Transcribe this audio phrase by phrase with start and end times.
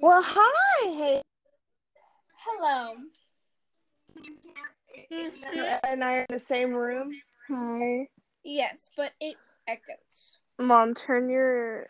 [0.00, 0.90] Well, hi.
[0.90, 1.22] Hey.
[2.44, 2.94] Hello.
[5.88, 7.12] And I are in the same room.
[7.48, 8.06] Hi.
[8.44, 9.36] Yes, but it
[9.66, 10.38] echoes.
[10.58, 11.86] Mom, turn your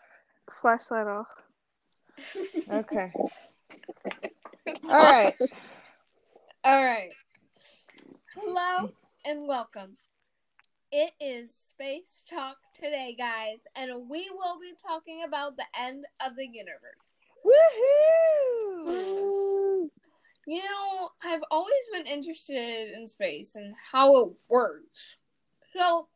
[0.60, 1.26] flashlight off.
[2.70, 3.12] Okay.
[4.88, 5.34] All right.
[6.64, 7.10] All right.
[8.36, 8.90] Hello
[9.24, 9.96] and welcome.
[10.92, 16.36] It is Space Talk today, guys, and we will be talking about the end of
[16.36, 17.05] the universe.
[17.46, 18.92] Woohoo!
[20.48, 25.16] You know, I've always been interested in space and how it works.
[25.76, 26.08] So,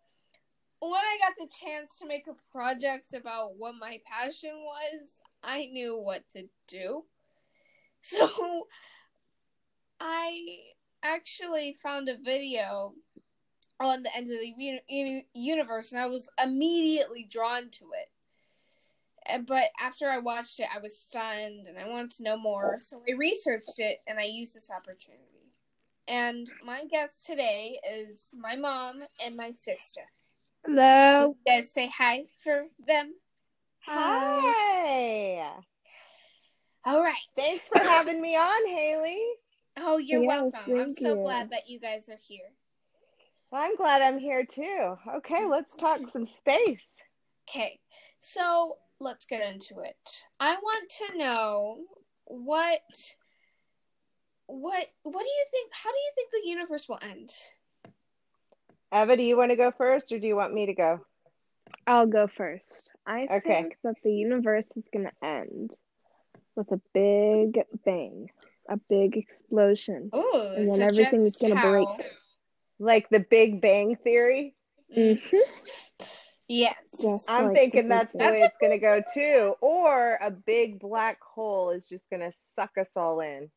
[0.81, 5.67] when I got the chance to make a project about what my passion was, I
[5.67, 7.05] knew what to do.
[8.03, 8.67] So,
[10.01, 10.57] I
[11.03, 12.95] actually found a video
[13.79, 18.10] on the end of the uni- uni- universe and I was immediately drawn to it.
[19.33, 22.81] Uh, But after I watched it, I was stunned and I wanted to know more.
[22.85, 25.25] So I researched it and I used this opportunity.
[26.09, 30.03] And my guest today is my mom and my sister.
[30.65, 31.37] Hello.
[31.47, 33.15] You guys say hi for them.
[33.87, 35.53] Hi.
[36.85, 37.15] All right.
[37.37, 39.23] Thanks for having me on, Haley.
[39.79, 40.79] Oh, you're Yes, welcome.
[40.79, 41.23] I'm so you.
[41.23, 42.51] glad that you guys are here.
[43.51, 44.97] Well, I'm glad I'm here too.
[45.17, 46.87] Okay, let's talk some space.
[47.49, 47.79] Okay,
[48.21, 49.97] so let's get into it.
[50.39, 51.79] I want to know
[52.25, 52.81] what
[54.47, 57.31] what what do you think how do you think the universe will end?
[58.93, 61.01] Eva, do you want to go first or do you want me to go?
[61.87, 62.93] I'll go first.
[63.07, 63.41] I Okay.
[63.63, 65.71] think that the universe is going to end
[66.57, 68.29] with a big bang,
[68.69, 70.11] a big explosion.
[70.15, 71.89] Ooh, And then so everything is gonna how- break.
[72.83, 74.55] Like the Big Bang Theory?
[74.97, 75.37] Mm-hmm.
[76.53, 76.75] Yes.
[77.01, 79.55] Just I'm like thinking that's the way That's it's going to go too.
[79.61, 83.49] Or a big black hole is just going to suck us all in.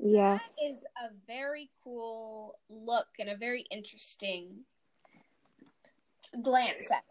[0.00, 0.12] Bang.
[0.14, 0.56] Yes.
[0.58, 4.64] That is a very cool look and a very interesting
[6.42, 7.04] glance at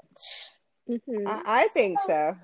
[0.89, 1.01] it.
[1.07, 2.35] hmm I, I think so.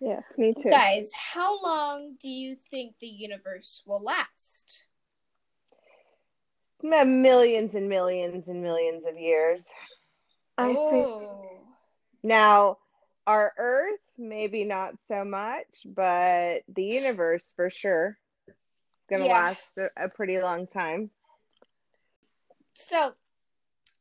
[0.00, 0.70] Yes, me too.
[0.70, 4.86] Guys, how long do you think the universe will last?
[6.82, 9.66] Millions and millions and millions of years.
[10.56, 11.55] I think Ooh.
[12.26, 12.78] Now,
[13.28, 18.18] our Earth, maybe not so much, but the universe for sure.
[18.48, 18.56] It's
[19.08, 19.32] going to Yeah.
[19.32, 21.10] last a, a pretty long time.
[22.74, 23.12] So,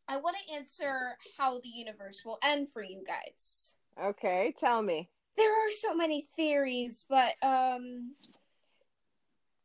[0.08, 3.76] I want to answer how the universe will end for you guys.
[4.02, 5.08] Okay, tell me.
[5.38, 8.16] There are so many theories, but um,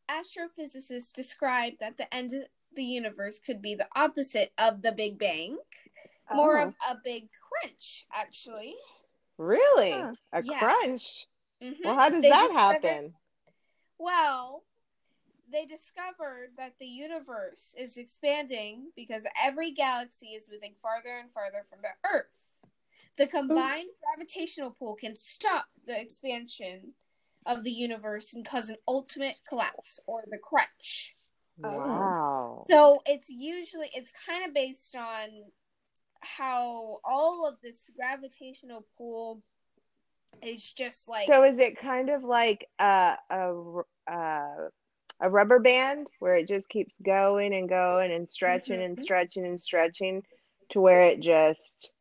[0.06, 2.42] astrophysicists describe that the end of
[2.76, 5.56] the universe could be the opposite of the Big Bang,
[6.32, 7.28] more Oh, of a big
[7.60, 8.76] crunch, actually.
[9.38, 9.92] really?
[9.92, 10.14] Huh.
[10.32, 10.58] A Yeah.
[10.58, 11.26] crunch?
[11.62, 11.84] Mhm.
[11.84, 13.14] Well, how does They that happen?
[13.98, 14.64] Well,
[15.50, 21.64] they discovered that the universe is expanding because every galaxy is moving farther and farther
[21.68, 22.26] from the Earth.
[23.16, 26.94] The combined gravitational pull can stop the expansion
[27.46, 31.16] of the universe and cause an ultimate collapse or the crunch.
[31.64, 31.68] Oh.
[31.68, 32.66] Wow.
[32.70, 35.50] So it's usually it's kind of based on
[36.20, 39.42] how all of this gravitational pull
[40.42, 44.68] is just like So is it kind of like a a r- uh,
[45.20, 49.00] a rubber band where it just keeps going and going and stretching and Mhm.
[49.02, 50.22] stretching and stretching
[50.70, 51.92] to where it just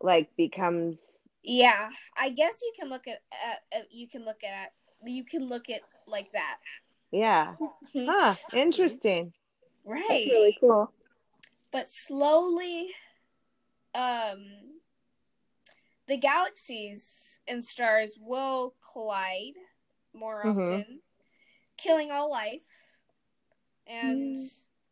[0.00, 0.98] like becomes
[1.42, 4.72] Yeah, I guess you can look at, at, at you can look at
[5.04, 6.58] you can look at like that.
[7.10, 7.54] yeah.
[7.96, 9.32] Huh, interesting.
[9.84, 10.04] Right.
[10.08, 10.92] that's really cool.
[11.72, 12.90] But slowly
[13.94, 14.44] um
[16.08, 19.54] the galaxies and stars will collide
[20.14, 20.72] more Mhm.
[20.74, 21.00] often,
[21.76, 22.66] killing all life.
[23.86, 24.36] And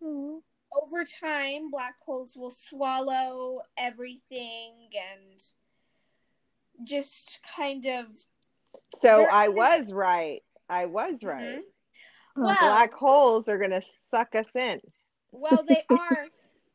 [0.03, 0.43] Mhm.
[0.72, 5.43] over time black holes will swallow everything and
[6.84, 8.06] just kind of
[8.97, 10.42] So I was right.
[10.69, 11.59] I was right.
[11.59, 11.65] Mhm.
[12.36, 14.80] Well, Black holes are going to suck us in.
[15.33, 16.27] Well, they are,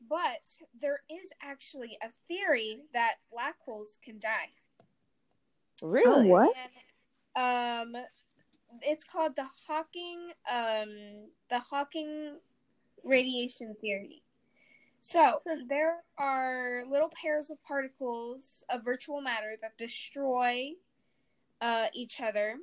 [0.10, 0.42] but
[0.82, 4.50] there is actually a theory that black holes can die.
[5.82, 6.28] Really?
[6.28, 6.56] Oh, what?
[7.36, 8.04] And, um,
[8.82, 12.38] it's called the Hawking, um, the Hawking
[13.04, 14.22] radiation theory.
[15.02, 20.72] So there are little pairs of particles of virtual matter that destroy
[21.62, 22.56] uh, each other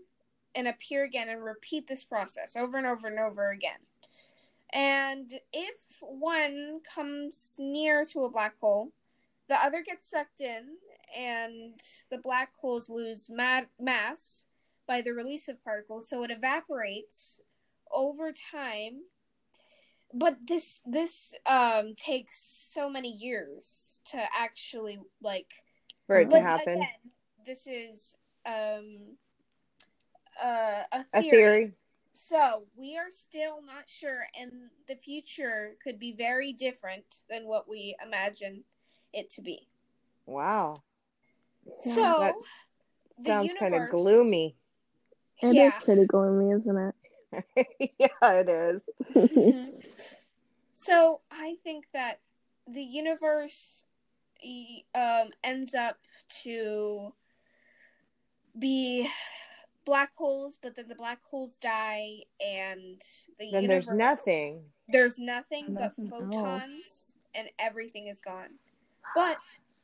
[0.54, 3.78] and appear again and repeat this process over and over and over again.
[4.72, 8.92] And if one comes near to a black hole,
[9.48, 10.76] the other gets sucked in,
[11.16, 11.78] and
[12.10, 14.44] the black holes lose ma- mass,
[14.86, 17.40] by the release of particles, so it evaporates
[17.92, 19.02] over time.
[20.14, 22.38] But this this um takes
[22.72, 25.46] so many years to actually like
[26.06, 26.74] For it to happen.
[26.74, 27.12] again,
[27.46, 29.16] this is um
[30.42, 31.72] uh, a A theory.
[32.14, 32.40] Theory.
[32.52, 37.68] So we are still not sure, and the future could be very different than what
[37.68, 38.64] we imagine
[39.12, 39.68] it to be.
[40.26, 40.74] Wow.
[41.84, 42.34] Yeah, so that
[43.18, 44.56] the Sounds kind of gloomy.
[45.42, 45.70] It is yeah.
[45.82, 46.94] pretty gloomy, isn't it?
[47.98, 48.82] yeah, it is.
[49.14, 49.72] Mhm.
[50.74, 52.18] So I think that
[52.66, 53.84] the universe
[54.42, 55.98] e- um, ends up
[56.42, 57.14] to
[58.58, 59.08] be
[59.84, 63.00] black holes, but then the black holes die, and
[63.38, 64.62] the Then universe there's nothing.
[64.88, 68.58] There's nothing but Nothing photons, and everything is gone.
[69.14, 69.38] But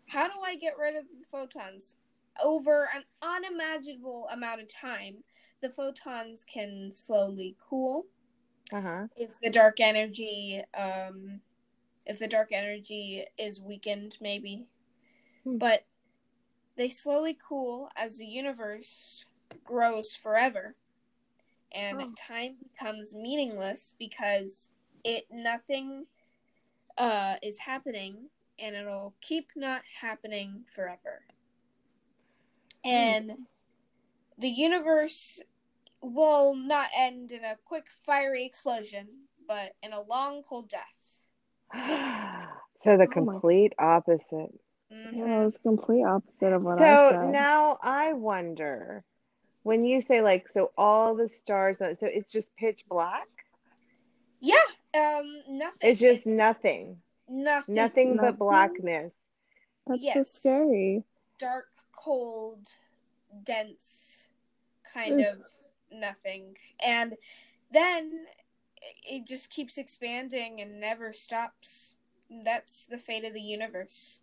[0.08, 1.96] how do I get rid of the photons?
[2.42, 5.24] Over an unimaginable amount of time,
[5.60, 8.06] the photons can slowly cool
[8.72, 9.06] Uh huh.
[9.16, 11.40] if the dark energy um
[12.06, 14.66] if the dark energy is weakened maybe
[15.44, 15.58] Hmm.
[15.58, 15.84] but
[16.76, 19.24] they slowly cool as the universe
[19.64, 20.74] grows forever
[21.72, 22.12] and Oh.
[22.16, 24.70] time becomes meaningless because
[25.04, 26.06] it nothing
[26.96, 31.22] uh is happening and it'll keep not happening forever
[32.84, 33.36] and
[34.38, 35.40] the universe
[36.00, 39.08] will not end in a quick fiery explosion,
[39.46, 40.84] but in a long cold death.
[42.82, 44.54] so the my- complete opposite.
[44.92, 45.12] Mhm.
[45.12, 49.04] Yeah, it was the complete opposite of what I said So now I wonder
[49.68, 53.28] when you say like so all the stars so it's just pitch black?
[54.40, 54.54] Yeah,
[54.94, 55.90] um, nothing.
[55.90, 56.96] It's just nothing.
[57.28, 57.74] nothing.
[57.74, 58.38] Nothing but Nothing?
[58.38, 59.12] blackness.
[59.86, 60.30] That's so yes.
[60.30, 61.04] scary.
[61.38, 62.66] Dark, cold,
[63.44, 64.30] dense,
[64.94, 65.36] kind of
[65.92, 67.14] nothing, and
[67.70, 68.20] then
[69.06, 71.92] it just keeps expanding and never stops.
[72.42, 74.22] That's the fate of the universe.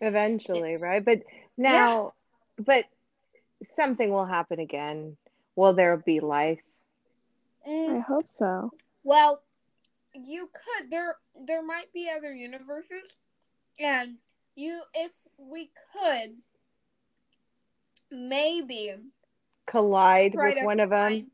[0.00, 1.04] Eventually, It's- right?
[1.04, 1.24] But
[1.58, 2.14] now
[2.58, 2.86] but
[3.76, 5.16] something will happen again.
[5.54, 6.60] Will there be life?
[7.68, 8.70] Mm, I hope so.
[9.04, 9.42] Well,
[10.14, 11.16] you could there
[11.46, 13.02] there might be other universes
[13.78, 14.16] and
[14.54, 16.36] you if we could
[18.10, 18.94] maybe
[19.66, 20.98] Collide with to one of them?
[21.00, 21.30] find-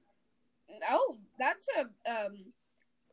[0.89, 2.53] Oh, that's a um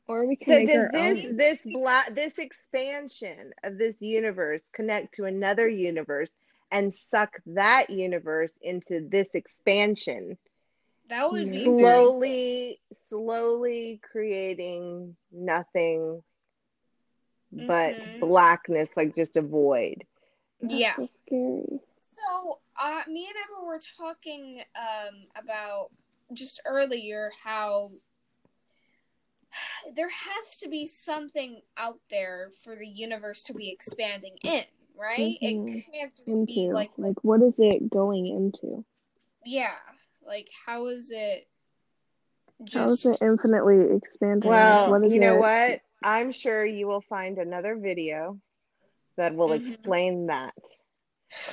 [0.08, 1.38] Or we can So make does our this own.
[1.38, 6.32] this black this expansion of this universe connect to another universe
[6.72, 10.38] and suck that universe into this expansion,
[11.10, 11.64] that would be Maybe.
[11.64, 16.24] slowly slowly creating nothing
[17.52, 18.20] but Mhm.
[18.20, 20.06] blackness, like just a void.
[20.62, 20.96] That's Yeah.
[20.96, 21.80] so scary.
[22.16, 25.92] So, uh, me and Emma were talking um, about
[26.34, 27.92] just earlier how
[29.96, 34.64] there has to be something out there for the universe to be expanding in,
[35.00, 35.38] right?
[35.42, 35.78] Mhm.
[35.78, 36.34] It can't just be
[36.68, 38.84] Into like, like what is it going into?
[39.46, 39.76] yeah,
[40.26, 41.48] like how is it
[42.66, 42.76] just
[43.06, 44.50] How is it infinitely expanding?
[44.50, 45.40] Well, what is you know it?
[45.40, 45.82] what?
[46.04, 48.40] I'm sure you will find another video
[49.18, 49.66] that will Mhm.
[49.66, 50.54] explain that.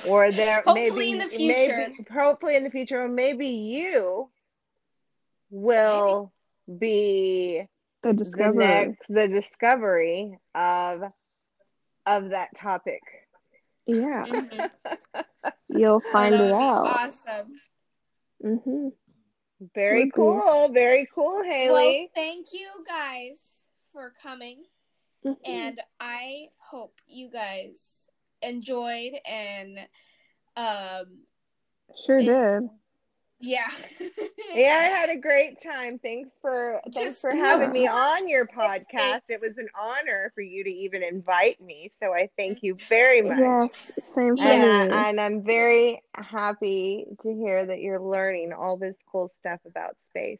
[0.05, 1.77] Or there Hopefully maybe in the future.
[1.77, 4.29] maybe hopefully in the future or maybe you
[5.49, 6.31] will
[6.77, 7.65] be
[8.03, 8.55] The the discovery.
[8.67, 11.01] next the discovery of
[12.05, 13.01] of that topic.
[13.87, 14.69] Yeah, Mhm.
[15.69, 16.87] you'll find it would out.
[16.87, 17.59] Awesome.
[18.41, 18.89] hmm
[19.73, 20.11] Very Would be.
[20.11, 20.69] cool.
[20.73, 22.11] Very cool, Well, Haley.
[22.13, 24.63] thank you guys for coming.
[25.25, 25.51] Mm-hmm.
[25.51, 28.07] and I hope you guys
[28.43, 29.79] enjoyed and
[30.55, 31.23] um
[32.05, 32.69] Sure it- did.
[33.39, 33.69] Yeah
[34.53, 35.99] yeah, I had a great time.
[35.99, 38.97] Thanks for thanks Just for having me on your Thanks, podcast.
[38.97, 39.29] thanks.
[39.29, 41.89] It was an honor for you to even invite me.
[41.91, 43.37] So I thank you very much.
[43.39, 44.81] Yes, same for Yeah.
[44.81, 44.95] And, me.
[44.95, 50.01] I, and I'm very happy to hear that you're learning all this cool stuff about
[50.01, 50.39] space.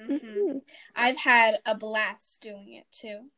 [0.00, 0.20] Mhm.
[0.20, 0.60] Mhm.
[0.96, 3.30] I've had a blast doing it too